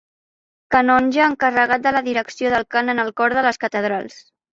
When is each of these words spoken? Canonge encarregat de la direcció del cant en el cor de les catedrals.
Canonge 0.75 1.19
encarregat 1.25 1.83
de 1.87 1.91
la 1.97 2.01
direcció 2.07 2.53
del 2.53 2.65
cant 2.77 2.89
en 2.95 3.03
el 3.05 3.13
cor 3.21 3.37
de 3.39 3.45
les 3.49 3.61
catedrals. 3.67 4.19